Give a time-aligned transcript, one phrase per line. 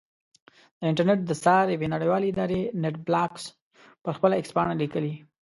[0.79, 3.43] د انټرنېټ د څار یوې نړیوالې ادارې نېټ بلاکس
[4.03, 5.13] پر خپل ایکس پاڼه لیکلي.